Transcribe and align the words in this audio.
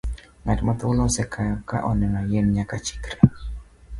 Ng'at 0.43 0.59
ma 0.63 0.73
thuol 0.79 0.99
osekayo 1.07 1.55
ka 1.69 1.77
oneno 1.91 2.21
yien 2.29 2.47
nyaka 2.55 2.75
chikre. 2.85 3.15